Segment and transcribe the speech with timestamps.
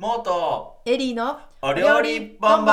[0.00, 2.72] モートエリーのお料理ボンボ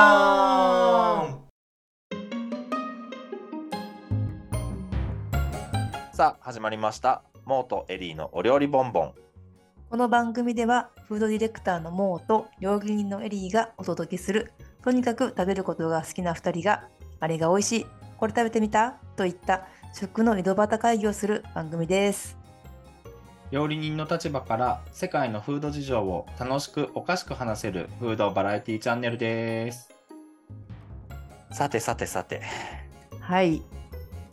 [6.14, 7.22] さあ始まりました。
[7.44, 9.14] モートエリーのお料理ボンボン。
[9.90, 14.50] この番組ではフードディレクターのモーと料理人のエリーがお届けする
[14.82, 16.88] とにかく食べることが好きな2人が
[17.20, 17.86] あれが美味しい
[18.16, 22.37] これ食べてみたといった食の井戸端会議をする番組です
[23.50, 29.90] 料理人の立場から世界のフード事情を楽しくおかしく話せるフードバラエティチャンネルです。
[31.52, 32.42] さてさてさて。
[33.20, 33.62] はい。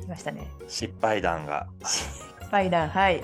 [0.01, 0.47] 来ましたね。
[0.67, 1.67] 失敗談が。
[1.83, 3.23] スパイダーはい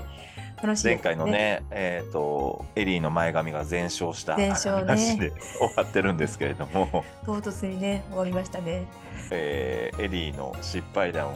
[0.64, 4.88] 楽しい前回のねえっ、とエリーの前髪が全焼した全焼ね。
[4.88, 8.86] 話で終わってるんですけれども、唐突にね終わりましたね。
[9.30, 11.34] えーエリーの失敗談を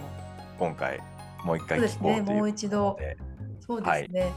[0.58, 1.02] 今回
[1.44, 2.34] もう一回聞こうということで。
[2.34, 2.40] ね。
[2.40, 2.98] もう一度
[3.68, 4.34] そうですね、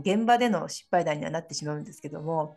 [0.00, 2.56] 現場での失敗談にはなってしまうんですけども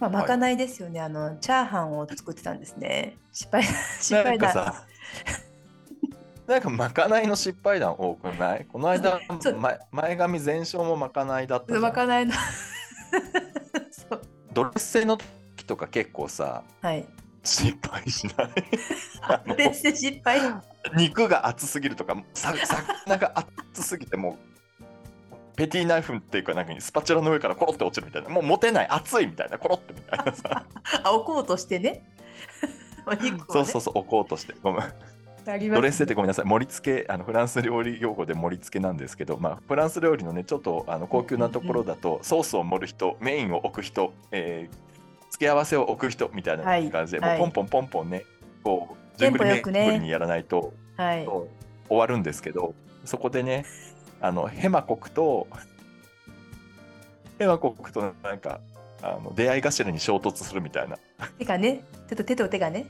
[0.00, 3.16] まあ、まかないですよね、あのチャーハンを作ってたんですね。
[3.32, 3.62] 失敗
[4.00, 4.86] 失なん敗談かさ
[6.48, 8.66] なんかまかないの失敗談多くない？
[8.66, 9.20] この間
[9.58, 12.32] 前前髪全焼もまかないだったまかないの。
[13.92, 14.22] そう。
[14.52, 17.06] ドレッセの時とか結構さはい。
[17.44, 18.48] 失敗しない？
[19.22, 20.40] あレ失敗。
[20.96, 22.52] 肉が熱すぎるとかさ
[23.06, 24.51] 魚が熱すぎてもう
[25.56, 28.28] ペティナイフっていうかなんかスパチュラの上からコロって落ちるみたいな。
[28.28, 28.88] もう持てない。
[28.88, 29.58] 熱いみたいな。
[29.58, 30.64] コロってみたいなさ。
[31.04, 32.04] あ置こうとしてね。
[33.02, 34.54] ね、そうそうそう置こうとして。
[34.62, 34.80] ごめん。
[34.80, 34.94] ね。
[35.44, 36.44] ドレッセってごめんなさい。
[36.44, 44.92] 盛り付けあのフランス料理用語で盛り付けなんですけど、まあ、フランス料理のねちょっとあの高級なところだと、ソースを盛る人メインを置く人、えー
[45.32, 46.90] 付け合わせを置く人みたいなはい。
[46.90, 47.38] 感じで、はい。
[47.38, 48.24] もうポンポンポンポンね
[48.62, 49.98] こう順繰りめポよくね。
[49.98, 51.26] にやらないとはい。
[51.26, 51.48] 終
[51.88, 53.64] わるんですけどそこでね
[54.22, 55.48] あのヘマコクと
[57.38, 58.60] ヘマコクとなんか
[59.02, 60.96] あの出会い頭に衝突するみたいな。
[61.38, 62.86] 手がね手と手と手がね。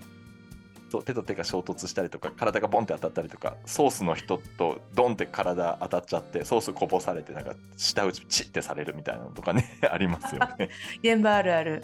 [0.91, 10.68] そう手と手が衝突したりとか体がボンって当たったりとかソースの人とドンって体当たっちゃってソースこぼされてなんか舌打ちチッてされるみたいなのとかね ありますよね。
[11.02, 11.83] 現場あるある。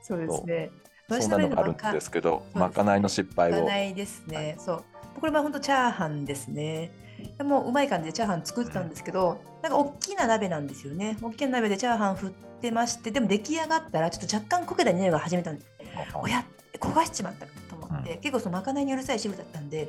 [0.00, 0.70] そうですね。
[1.08, 3.54] そんなのがあるんですけどまかないの失敗を。
[3.54, 4.84] まかないですね、そう。
[5.18, 6.92] これは本当チャーハンですね
[7.36, 11.16] でもうまい感じでチャーハン作ってたんですけど、なんか大きな鍋なんですよね。
[11.22, 12.30] 大きな鍋でチャーハン振っ
[12.60, 15.66] てましてでも出来上がったらちょっと若干焦げた匂いが始めたんです。
[16.14, 16.44] おや
[16.78, 19.88] 焦がしちまったと思って、結構そのまかないにうるさい主婦だったんで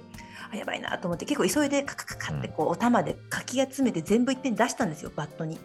[0.51, 5.59] あやばいなと思って結構急いでカカカカってこうお玉でかき集めて全部いっぺんに出したんですよバットに。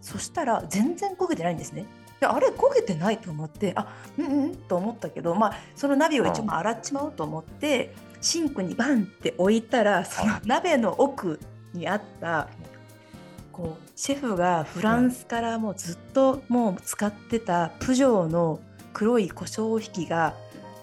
[0.00, 1.86] そしたら全然焦げてないんですね。
[2.20, 11.40] であれ焦げてないと思ってあうんうんと思ったけどまあその鍋を一応洗っちまおうと思って、シンクにバンって置いたらその鍋の奥
[11.72, 12.48] にあった
[13.52, 18.60] こうシェフがフランスからもうずっともう使ってたプジョーの
[18.92, 20.34] 黒い胡椒引きが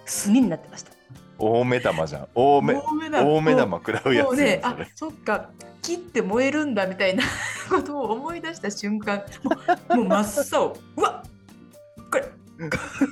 [0.06, 0.92] 炭になってました。
[1.38, 2.28] 大目玉じゃん。
[2.36, 3.24] 大目大目玉。
[3.24, 5.50] 大目玉食らうやもうね、あそっか。
[5.82, 7.24] 切って燃えるんだみたいな
[7.70, 9.52] ことを思い出した瞬間も
[9.90, 10.78] うもう真っ青。
[10.96, 11.24] うわ
[12.10, 12.30] これ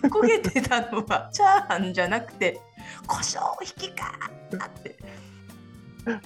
[0.09, 2.61] 焦げてたのはチャーハンじゃなくて
[3.07, 4.19] 胡椒引きか
[4.55, 4.97] って。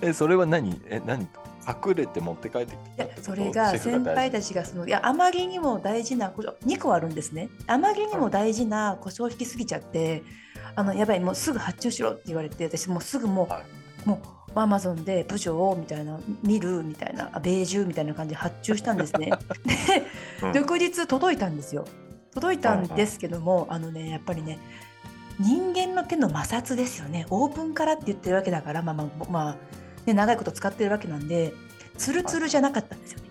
[0.01, 0.81] えそれは何？
[0.87, 1.27] え何？
[1.67, 3.03] 隠れて持って帰ってきて。
[3.03, 7.49] ことそれが先輩たちがそのいやあまりにも大事な胡椒2個あるんですね。
[7.67, 10.23] あまりにも大事な胡椒引きすぎちゃって
[10.75, 13.61] あのやばいもうすぐ発注しろって言われて私もうすぐもう、は
[14.05, 14.07] い。
[14.07, 14.21] も
[14.55, 19.31] うアマゾンでプジョーみたいな見るみたいなあベージュみたいな感じで発注したんですね。
[20.41, 20.53] で、うん。
[20.53, 21.85] 翌日届いたんですよ。
[22.33, 24.59] 届いたんですけども、あのねやっぱりね
[25.39, 27.25] 人間の手の摩擦ですよね。
[27.29, 29.55] オープンからって言ってるわけだからまあまあ、まあ
[30.05, 31.53] ね、長いこと使ってるわけなんで
[31.97, 33.25] ツルツルじゃなかったんですよね。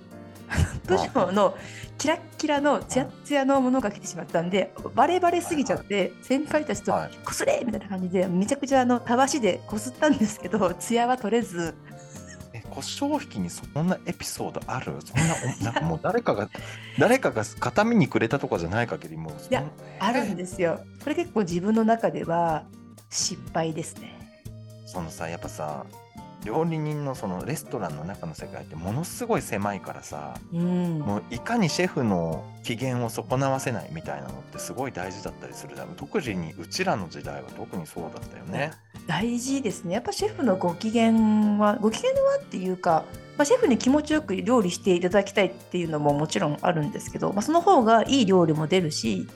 [0.86, 1.56] プジョーの
[1.96, 7.10] キラッキラのツヤッツヤのものが来てしまったんでバレバレすぎちゃって先輩たちとはい。
[7.24, 11.93] こすれみたいな感じでめちゃくちゃあのたわしでこすったんですけどツヤは取れずえ
[12.74, 14.94] 胡椒引きにそんなエピソードある？
[15.04, 16.48] そんなお なんかもう誰かが
[16.98, 19.64] 誰かが形見にくれたとかじゃない限りもういや
[20.00, 20.80] あるんですよ。
[21.02, 22.64] これ結構自分の中では
[23.10, 24.18] 失敗ですね。
[24.86, 25.86] そのさやっぱさ
[26.44, 38.72] 料理人のそのレストランの中の世界ってものすごい狭いからさうん、もういかにシェフの機嫌を損なわせないみたいなのってすごい大事だったりするだろう特にうちらの時代は特にそうだったよね。
[39.06, 39.94] 大事ですね。
[39.94, 41.12] やっぱシェフのご機嫌
[41.58, 43.04] はご機嫌はっていうか、
[43.36, 49.28] まあ、シェフに気持ちよく料理していただきたいっていうのももちろんあるんですけど、まあ、その方がいい料理も出るし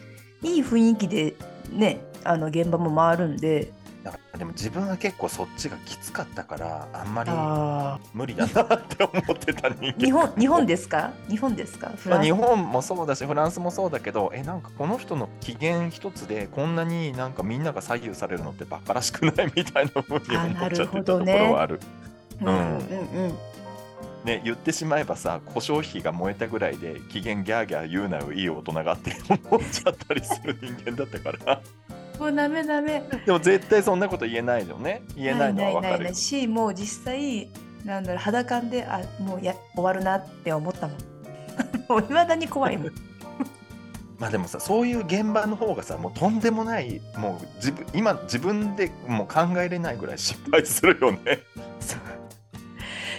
[0.42, 1.34] いい雰囲気で
[1.70, 3.72] ねあの現場も回るんで
[4.04, 9.92] だからでも自分は結構そっちがきつかったからあんまりあ無理だなって思ってた人間。
[9.92, 11.12] ー日本日本ですか？
[11.28, 11.88] 日本ですか？
[11.96, 12.26] フまあ、ランス？
[12.26, 21.80] 日本もそうだしフランスもそうだけどえなんかこの人の機嫌一つでこんなになんかみんなが左右されるのってバカらしくないみたいなふうにあ思っちゃってたところはある。
[22.40, 22.48] うん。
[22.48, 23.34] うんうん
[24.24, 29.16] ね、言ってしまえばさ故障費が燃えたぐらいで機嫌ギャーギャー言うなよいい大人がって
[29.48, 31.62] 思っちゃったりする人間だったから
[32.18, 33.02] もうダメダメ。
[33.24, 35.02] でも絶対そんなこと言えないよね。
[35.14, 36.00] 言えないのは分かるよないない。
[36.04, 37.48] ないしもう実際
[37.84, 40.98] なんだろう肌感であもうや終わるなって思ったもん。
[41.88, 42.92] もう未だに怖いもん。
[44.18, 51.40] まあでもさそういう現場の方がさもうとんでもないもう自分今自分でもう考えれないぐらい失敗するよね。
[51.80, 52.00] そう。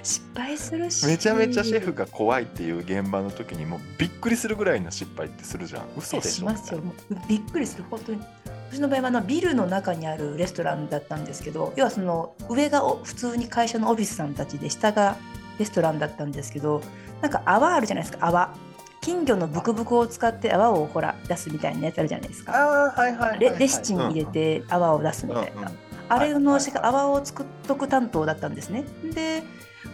[0.03, 1.05] 失敗するし。
[1.05, 5.83] めちゃめちゃシェフが怖いっていう現場の時にもうびっくりするぐらいの失敗ってするじゃん。
[5.97, 6.31] 嘘でしょ。
[6.31, 6.81] しますよ。
[7.27, 7.83] びっくりする。
[7.89, 8.21] 本当に
[8.71, 15.17] 私の場合はあのビルの中にあるレストランだったんですけど要はその上がお普通に会社のオフィスさんたちで下が
[15.57, 16.81] レストランだったんですけど
[17.21, 18.55] なんか泡あるじゃないですか泡。
[19.01, 22.53] 金魚のブクブクを使って泡をほら出すみたいなやつあるじゃないですか。
[22.53, 25.71] ああはいはいはい、レレシチン入れて泡を出すみたいな、
[26.09, 28.83] あれのしか泡を作っとく担当だったんですね。
[29.13, 29.43] で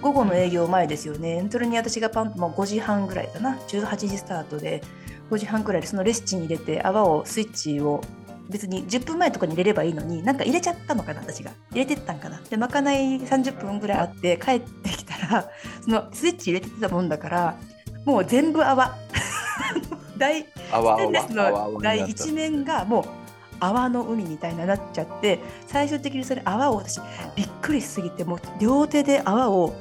[0.01, 1.47] 午後の営業前ですよね。
[1.51, 3.57] それに私がパンともう5時半ぐらいかな。
[3.67, 4.81] 18時スタートで
[5.29, 8.01] 5時半ぐらいでそのレシチン入れて泡をスイッチを
[8.49, 11.51] 別に10分前とかに入れればいいのになんか入れちゃったのかな私が。
[11.71, 12.39] 入れてったんかな。
[12.49, 15.49] でまかない30分ぐらいあって帰ってきたら
[15.83, 17.57] そのスイッチ入れてたもんだから
[18.05, 18.95] もう全部泡。
[20.17, 23.05] 大泡ステンレスの台一一面がもう
[23.59, 26.99] 泡の海みたいになっちゃって最終的にそれ泡を私
[27.35, 29.75] びっくりしすぎてもう両手で泡を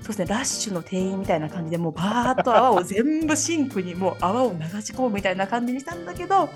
[0.00, 6.48] そうですねラッシュの店員みたいな感じでもうバーッと泡を全部シンクにもう泡を流し込むみたいな感じにしたんだけど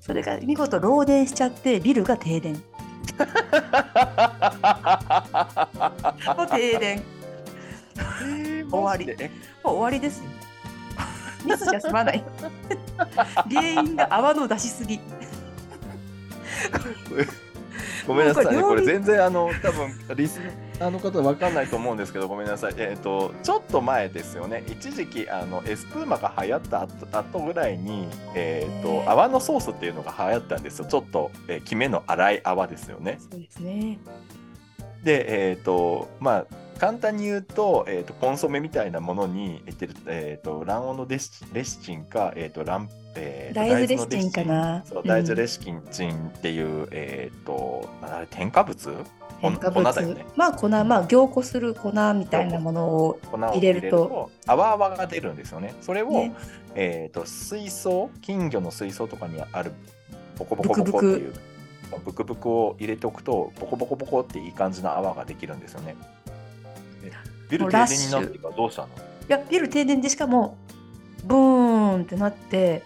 [0.00, 2.54] それが見事漏電しちゃってビルが停電。
[6.36, 7.02] もう停電。
[8.70, 9.14] 終わり。
[9.18, 9.30] え
[9.62, 10.24] もう終わりですよ。
[11.44, 12.24] ミスじゃ済まない。
[13.50, 15.00] 原因が泡の出しすぎ。
[18.06, 20.40] ごめんなさいね、これ全然あの多分リス
[20.80, 22.74] ナーの方わかんないと思うんですけど、ごめんなさい。
[22.78, 24.64] えっ、とちょっと前ですよね。
[24.66, 30.86] 一時期あのエスプーマが流行った後後ぐらいに、えっ、ねと泡のソースっていうのが流行ったんですよ。
[30.86, 33.18] ちょっと、えー、キメの粗い泡ですよね。
[33.30, 33.98] そうですね
[35.04, 36.46] で、えっ、とまあ
[36.78, 39.62] 簡単に言うと、えー、とコンソメみたいなものに、
[40.06, 49.04] えー、と卵黄のレシレシチンか、えー、とランえーと大豆レシチンかなそううん大豆レシチンっていう、えっ、とあれ添加物
[49.40, 50.26] 添加物ね。
[50.36, 55.74] まあ粉まあ凝固する粉みたいなものを入れると泡々が出るんですよね。
[55.80, 56.34] それを、ね。
[56.74, 59.72] えっ、と水槽金魚の水槽とかにある
[60.38, 61.32] ボコボコボコっていう
[62.04, 62.50] ブクブク。
[62.50, 65.96] を入れておくとボコボコボコっていい感じの泡ができるんですよね。
[67.04, 67.12] え
[67.50, 68.88] ビル停電になってからどうしたの？
[68.88, 68.90] い
[69.28, 70.56] やビル停電でしかも
[71.24, 72.82] ブーンってなって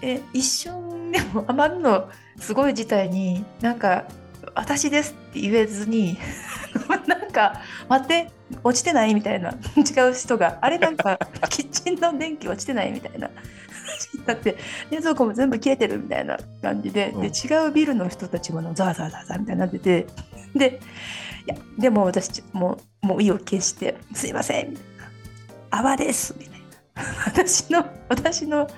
[0.00, 2.08] え一瞬でもあまりの
[2.38, 4.04] すごい事態になんか
[4.54, 6.18] 「私です」って言えずに
[7.06, 8.30] なんか「待って
[8.62, 11.18] 落ちてない?」みたいな違う人が「あれなんか
[11.50, 13.30] キッチンの電気落ちてない?」みたいな
[13.84, 14.56] 話になって
[14.90, 20.06] 冷蔵庫も全部切れてるみたいな感じで,、うんで違うビルの人たちもザーザーザーザーみたいになってて
[20.54, 20.80] で
[21.46, 25.10] いやでも私もうもう意を決して「すいません」みたいな
[25.78, 26.51] 「泡です」みたいな。
[27.26, 28.68] 私の私の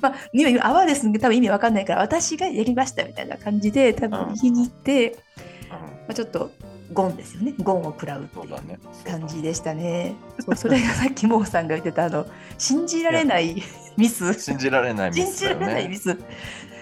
[0.00, 5.16] まあ今泡ですけど多分意味わかんないから私がやりましたみたいな感じで多分言いに行って、うん。
[5.16, 5.78] ま
[6.10, 6.50] あ、ちょっと
[6.92, 7.54] ゴンですよね。
[7.62, 8.56] ゴンを食らうっていう
[9.04, 10.14] 感じでしたね。
[10.40, 12.26] そうそれがさっきモーさんが言ってたあの
[12.58, 13.62] 信じられない
[13.96, 14.34] ミス。
[14.34, 16.16] 信じられないミ信じられないミス。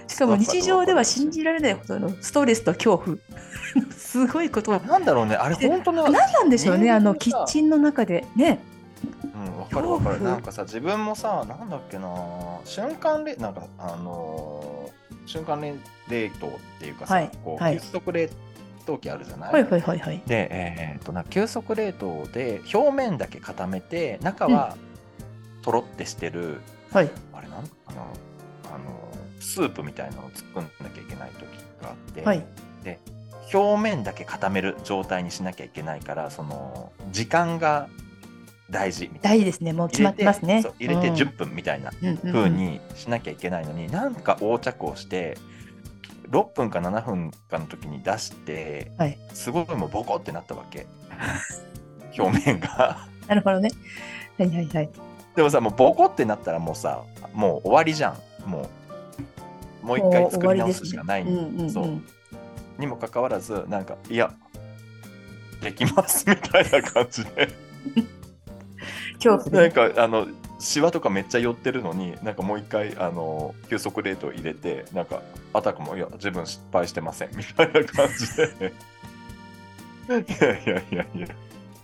[0.06, 3.16] しかも日常では信じられないほどのストレスと恐怖。
[3.97, 5.37] すごいことをなんだろうね。
[5.37, 6.90] あれ本当に何なんでしょうね。
[6.90, 8.25] あのキッチンの中で。
[8.37, 8.61] ね
[9.34, 10.23] うん、わかるわかる。
[10.23, 12.08] なんかさ、自分もさ、なんだっけな、
[12.64, 14.94] 瞬間冷、なんか、あのー
[15.26, 15.75] 瞬間冷
[16.11, 17.78] 冷凍っていうかさ、はいこう、はい。
[17.78, 18.30] 急速冷
[18.84, 20.23] 凍機あるじゃない、はいはいはいはい。
[20.26, 24.76] で、えーっとな、急速冷凍で表面だけ固めて、中は
[25.62, 26.61] とろってしてる、
[26.92, 27.11] はい。
[27.32, 28.02] あれなんかな、
[28.75, 31.44] あのースープみたいなのを作んなきゃいけない時
[31.82, 32.44] があって、はい。
[33.52, 37.88] 表面だけ固める状態にしなきゃいけないから、その、時間が
[38.71, 39.37] 大事みたいな。
[39.37, 39.73] 大事ですね。
[39.73, 40.64] もう決まってますね。
[40.78, 41.14] 入れてうん。
[41.14, 45.37] 10分みたいなうんうにしなきゃいけないのに、なんか横着をして
[46.30, 49.18] 6分か7分かの時に出して、はい。
[49.33, 50.87] すごいもうボコってなったわけ。
[52.18, 53.06] 表面が。
[53.28, 53.71] なるほどね。
[54.38, 54.90] はいはいはい。
[55.37, 57.02] でもさもうボコってなったらもうさ
[57.33, 58.11] もう終わりじゃ
[58.47, 58.49] ん。
[58.49, 58.68] も
[59.83, 61.33] うもう一回作り直すしかない、うんう。
[61.33, 62.00] んうんそう
[62.78, 64.33] にもかかわらずなんかいや
[65.61, 67.49] できますみたいな感じで
[69.25, 69.71] なんで。
[69.71, 70.26] かあの
[70.59, 77.30] シワとかめっちゃ寄ってるのになんかもう一回あの急速冷凍入れてなんかあたかもいや自分失敗してません。
[77.37, 78.73] みたいな感じで。
[80.09, 80.25] いやい
[80.66, 81.28] やいやいや。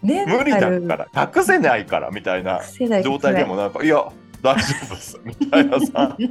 [0.02, 0.68] 無理だか
[1.12, 1.30] ら。
[1.36, 2.62] 隠せないからみたいな
[3.02, 4.10] 状態でもなんかいや
[4.42, 5.20] 大丈夫です。
[5.24, 6.16] みたいなさ。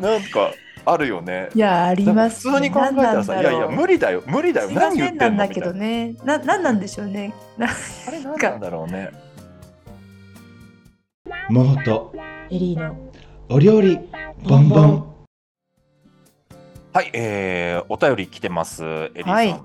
[0.00, 0.52] なんか
[0.86, 1.48] あるよね。
[1.54, 4.22] いやあります、普通に考えたらさいやいや無理理だよ。
[4.26, 4.70] 無理だよ。
[4.70, 6.14] 何言ってせんなんんだけどね。
[6.24, 6.38] な。
[6.38, 7.34] なんなんでしょうね。
[7.58, 9.10] なあれ何なんだろうね。
[11.50, 12.12] モート
[12.50, 12.96] エリーの。
[13.48, 13.98] お料理
[14.44, 15.16] ボンボン。
[16.92, 19.34] はい、えー、お便り来てます、エリーさん。
[19.34, 19.60] はい。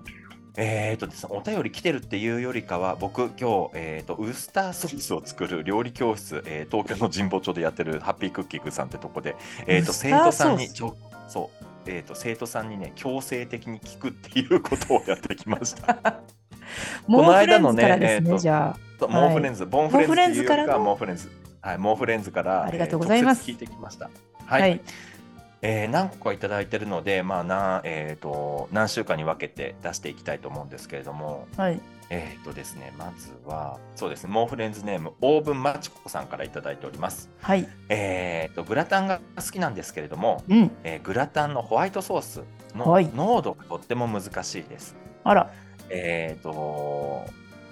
[0.57, 10.97] えーとですね、お便り来てるっていうよりかは、僕、今日、えーと、ウスターソースを作る料理教室、えー東京の神保町でやってるハッピークッキングさんってとこで、えーと、生徒さんに、ちょ
[11.31, 16.19] そう、えーと、生徒さんにね、強制的に聞くっていうことをやってきました。
[17.07, 19.21] モーフレン間のねね、えーとじゃそうはい。
[19.21, 21.53] モーフレンズ、ボンフレンズっていうよりかモーフレンズからの？
[21.53, 21.61] はモーフレンズ。
[21.61, 23.43] はい、モーフレンズから、ありがとうございます。
[23.50, 24.07] えー聞いてきました。
[24.07, 24.09] あ
[24.45, 24.81] はい。
[25.61, 31.79] えー何個かいただいてるので、まあなえー、と何週間に分けて出していきたいと思うんですけれども、はい
[32.13, 37.30] えーとですね、まずはそうですね、モーフレンズネームオーブンマチコさんからいただいております。
[37.41, 37.68] はい。
[37.88, 40.72] えー、とグラタンが好きなんですけれども、うん。
[40.84, 42.44] えーグラタンのホワイトソース
[42.75, 43.10] のはい。
[43.15, 44.96] 濃度がとっても難しいです。
[45.24, 45.51] あら。
[45.89, 46.51] えー、と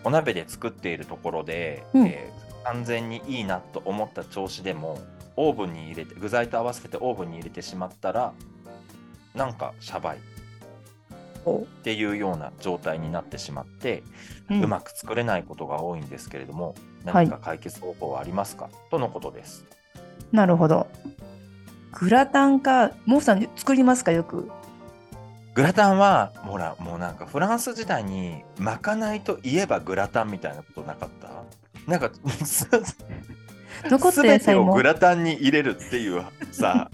[0.03, 2.07] お鍋で作っているところで、うん。
[2.07, 4.99] えー完全にいいなと思った調子でも
[5.37, 8.33] オーブンに入れて具材と合わせてオーブンに入れてしまったら
[9.33, 10.17] なんかシャバい
[11.57, 14.03] っおていうような状態になってしまって、
[14.49, 16.75] ううんまく作れないことが多いんですけれども
[17.05, 17.27] はい。
[17.27, 19.65] 何か解決方法はありますか、とのことです。
[20.31, 20.87] なるほど。
[21.91, 24.11] グラタンかモーフさん作りますか？
[24.11, 24.51] よく。
[25.55, 31.29] グラタンはほらもうなんかフランス時代にまかないといえばグラタンみたいなことなかった？
[31.89, 32.11] なんか
[33.85, 36.91] 残った野全てをグラタンに入れるっていうさ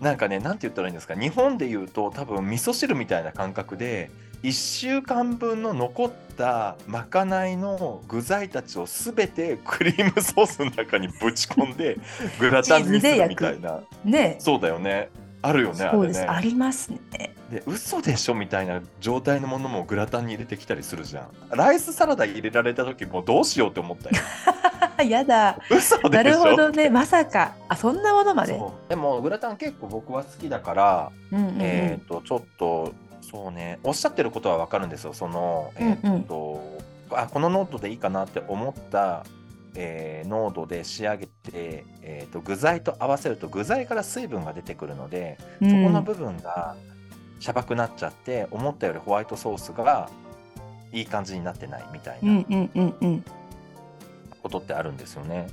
[0.00, 1.14] なんかねなんて言ったらいいんですか。
[1.14, 4.10] 日本で言うと多分味噌汁みたいな感覚で
[4.42, 11.98] 1週間分の残ったまかないの具材たちを全てクリームソースの中にぶち込んで
[12.38, 13.80] グラタンにするみたいな。
[14.04, 14.36] ね。
[14.38, 15.10] そうだよね
[15.42, 16.32] あるよねあそうです、れね。
[16.32, 17.34] ありますね。
[17.50, 21.28] で嘘でしょみたいな状態のものもグラタンに入れてきたりするじゃん。
[21.56, 24.16] ライスサラダ入れられた時もうどうしようって思ったよ。
[25.08, 25.58] やだ。
[25.70, 26.08] 嘘でしょ？
[26.10, 26.90] なるほどね。
[26.90, 27.54] まさか。
[27.68, 28.60] あそんなものまで？
[28.88, 31.56] でもグラタン結構僕は好きだから、うんうんうん。
[31.60, 32.92] えっ、とちょっと
[33.22, 33.78] そうね。
[33.84, 35.14] おっしゃってることはわかるんですよ。
[35.14, 36.60] そのえっ、と、
[37.10, 39.24] あこのノートでいいかなって思った、
[39.74, 45.70] えー濃度で仕上げて、えー、と具材と合わせると具材から水分が出てくるので、うん。
[45.70, 46.76] そこの部分が
[47.40, 50.10] しゃばくなっちゃって思ったよりホワイトソースが
[50.92, 53.22] いい感じになってないみたいうん
[54.30, 55.48] なことってあるんですよね。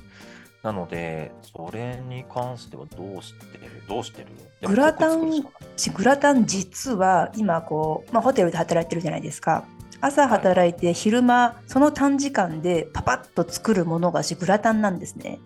[0.62, 4.28] なのでそれに関してはどうしてるどうしてる？
[4.68, 5.46] グラタング
[6.02, 9.64] ラタン実は今こう、まあ、ホテルで働いてるじゃないですか
[10.00, 15.38] 朝働いて昼間その短時間でパパッと作るものが私グラタンなんですね。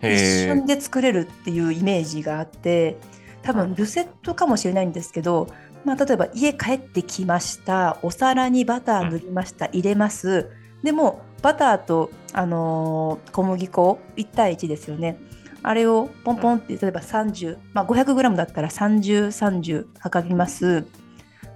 [0.00, 2.98] 一へ瞬で作れるっていうイメージがあって
[3.42, 5.48] 多分ルセットかもしれないんですけど、
[5.84, 10.50] まあ、例えば家帰ってきましたお皿にバター塗りました、入れます。
[10.82, 15.18] でもバターと、あのー小麦粉1対1ですよね。
[15.62, 20.84] あれをポンポンって例えば30、まあ、500g だったら3030測ります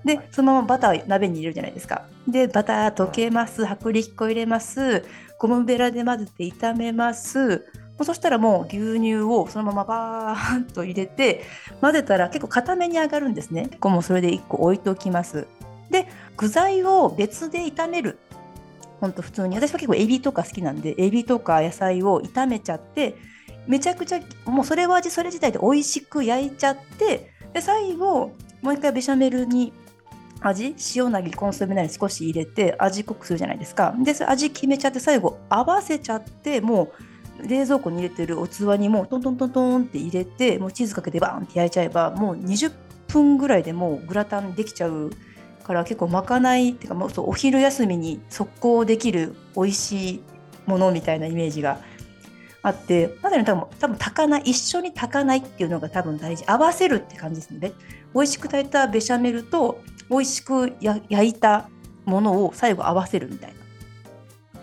[0.04, 5.04] でそのままバター鍋に入れるじゃないですかでバター溶けます薄力粉入れます
[5.38, 7.64] ゴムベラで混ぜて炒めます
[8.04, 11.42] そしたらもう牛乳をそのままバーッと入れて
[11.80, 13.70] 混ぜたら結構固めに上がるんですね。
[13.80, 15.48] こうもうそれで1個置いておきます。
[15.90, 18.18] で具材を別で炒める。
[19.00, 23.16] ほんと普通に私は結構エビとか好きなんでエビとか野菜を炒めちゃって
[23.66, 29.72] めちゃくちゃもうそれは味それ自体で美味しく焼いちゃってで最後もう一回ベシャメルに
[30.40, 33.94] 味塩なりコンソメなり少し入れて味濃くするじゃないですか。
[33.98, 36.92] で味決めちゃって最後合わせちゃっても
[37.40, 42.72] う冷蔵庫に入れてるお器にもうトントントントンって入れてもうチーズかけてバーンって焼いちゃえばもう20
[43.08, 45.10] 分ぐらいでもうグラタンできちゃう
[45.64, 50.22] から結構まかないっていうかもうお昼休みに速攻できる美味しい
[50.66, 51.80] ものみたいなイメージが
[52.62, 56.44] あってまさに多分多分炊かない一緒に炊かないっていうのが多分大事。
[56.46, 57.72] 合わせるって感じですので
[58.14, 59.80] 美味しく炊いたベシャメルと
[60.10, 61.68] 美味しくや焼いた
[62.04, 63.52] ものを最後合わせるみたい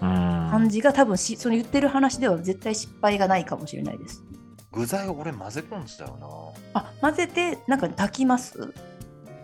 [0.02, 0.10] な。
[0.10, 0.52] うん。
[0.52, 4.24] 感じが多分しその言ってる話では絶対失敗がないかもしれないです。
[4.72, 6.28] 具材を俺混ぜ込んじゃうな。
[6.74, 8.74] あ混ぜてなんか炊きます？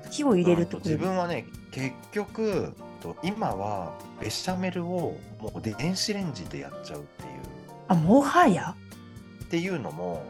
[0.09, 7.29] 火を入れると自分はね結局と今はベシャメルをもう電子レンジでやっちゃうっていう。
[7.87, 8.75] あもはや？
[9.43, 10.23] っていうのも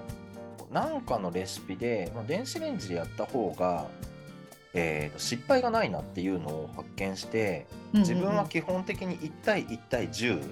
[0.72, 3.88] なんかのレシピで、まあ、電子レンジでやった方が、
[4.74, 10.44] えーと失敗がないなっていうのを発見して自分は基本的に1対1対10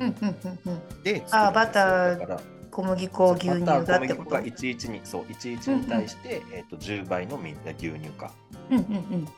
[0.00, 1.02] うんうんうんうん。
[1.02, 3.86] で作あバター小麦粉牛乳がってこと？
[3.86, 8.32] バター小麦粉が11にそう11に対して、えー、と10倍のみ牛乳か。
[8.70, 9.28] うんうんうん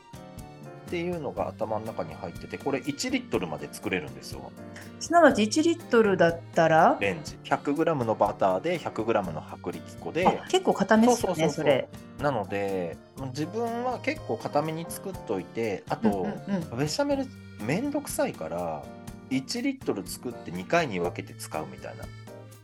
[0.85, 4.51] っていうのが頭の中に入っててこれ1リットルまで作れるんですよ。
[4.99, 6.97] すなわち1リットルだったら？
[6.99, 7.37] レンジ。
[7.43, 10.27] 100g のバターで 100g の薄力粉で。
[10.27, 11.63] あ結構固めですよねそうそうそうそう。
[11.63, 11.89] それ。
[12.21, 16.77] なので自分は結構固めに作っといてあと、うんうんうん。
[16.77, 17.25] ベシャメル
[17.61, 18.83] めんどくさいから
[19.31, 22.03] 1リットル作って2回に分けて使うみたいな。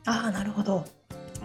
[0.06, 0.78] ああなるほど。
[0.78, 0.86] うん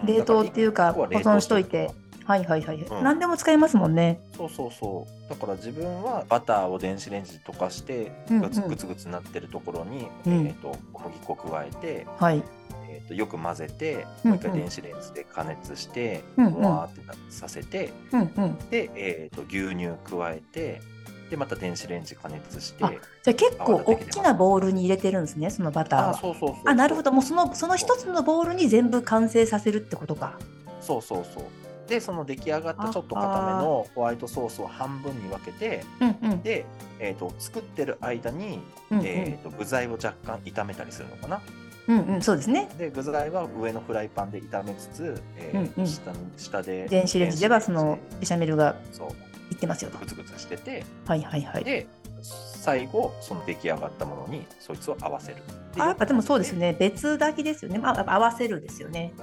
[0.05, 0.93] 冷凍っていうか。
[0.93, 1.89] 保存しといて
[2.27, 3.03] はいはいはい、うん。
[3.03, 4.19] 何でも使えますもんね。
[4.35, 5.29] そうそうそう。
[5.29, 8.41] だから自分はバターを電子レンジで溶かしてうんうん。
[8.41, 12.43] グツグツグツなってるところに、うんえー、と小麦粉加えて、はい。
[12.89, 14.29] えー、とよく混ぜてうんうん。
[14.31, 16.53] もう一回電子レンジで加熱して、うんうん。
[16.55, 18.57] もわーってなさせてうんうん。
[18.69, 20.81] で、えー、と牛乳加えて
[21.29, 22.99] でまた電子レンジ加熱してあじゃ
[23.31, 26.57] あ結構大きなボウルに入れてるんですねそのバターあはそうそうそう。
[26.65, 27.11] あなるほど。
[27.13, 30.37] もうそのその一つのボウルに全部完成させるってことか。
[30.81, 31.43] そうそうそう
[31.87, 36.41] でその出来上がったちょっと固めのホワイトソースを半分に分けてうんうん。
[36.43, 36.65] で、
[36.99, 38.59] えー、と作ってる間に、
[38.91, 39.05] うんうん。
[39.05, 41.41] えー、と具材を若干炒めたりするのかな。
[41.87, 42.69] うんうんそうですね。
[42.77, 45.87] で具材は上のフライパンで炒めつつ、えーうんうん。
[45.87, 49.09] 下の下で電子レンジではそのベシャメルがそう。
[49.49, 49.97] いってますよと。
[49.97, 51.63] グツグツしててはいはいはい。
[51.63, 51.87] で
[52.21, 55.37] 最後その出来上がったものにそいつを合わせる
[55.77, 56.75] あやっぱでもそうですね。
[56.77, 59.13] 別炊きですよね、まあ、合わせるですよね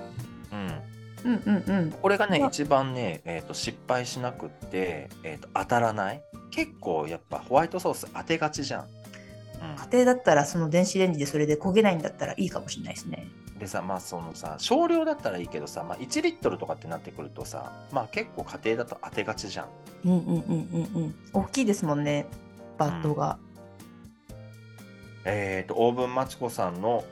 [1.24, 1.78] うんうんうん。
[1.78, 2.48] うんこれがねまあ。
[2.48, 6.22] 一番ね、えー、と失敗しなくって、えー、と当たらない？
[6.50, 8.86] 結構やっぱホワイトソース当てがちじゃん、
[9.90, 13.26] 家庭だったらその電子レンジでそれで焦げないんだったらいいかもしれないですね。
[13.54, 19.66] うん、でさまあそのさ少量だったらいいけどさ、まあ、1リットルとかってなってくるとさまあ結構家庭だと当てがちじゃん。
[20.04, 21.14] うんうんうんうんうん。
[21.32, 22.26] 大きいですもんね
[22.78, 23.38] バットが、
[25.24, 27.04] えー、とオーブンマチコさんの、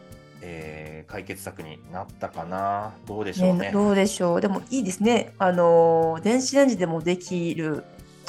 [0.42, 2.92] えー解決策になったかな。
[3.06, 3.66] どうでしょうね。
[3.66, 4.40] ねどうでしょう。
[4.40, 5.34] でもいいですね。
[5.38, 7.84] あのー電子レンジでもできる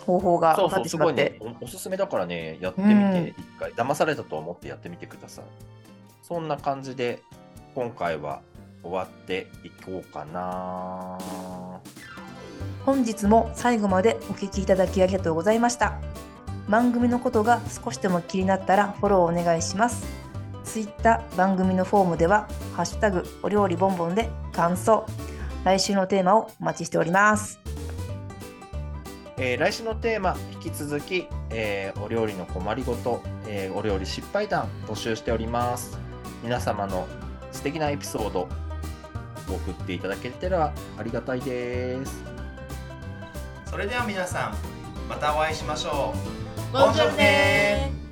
[0.05, 1.37] 方法が分かってそうそうすしまって。
[1.39, 1.57] ごいね。
[1.61, 3.11] おおすすめだからねやってみうん。
[3.11, 3.71] て一回。
[3.73, 5.45] 騙されたと思ってやってみてください。
[6.21, 7.21] そんな感じで
[7.75, 8.41] 今回は
[8.81, 11.17] 終わっていこうかな。
[12.85, 15.99] 本日も最後までお聞きいただきありがとうございました。
[16.69, 20.22] 番組のことが少しでも気になったらフォローお願いします
[20.63, 25.05] ツイッター番組のフォームでは「ハッシュタグお料理ボンボン」で感想
[25.63, 27.59] 来週のテーマをお待ちしております。
[29.37, 35.97] えー来週のテーマ引き続き、えーお料理の困りごと、えーお料理失敗談募集しております。
[36.43, 37.07] 皆様の
[37.51, 38.47] 素敵なエピソード
[39.47, 42.23] 送っていただけたらありがたいです。
[43.65, 44.55] それでは皆さん
[45.09, 46.13] またお会いしましょ
[46.71, 46.73] う。
[46.73, 48.02] ボンジョルネ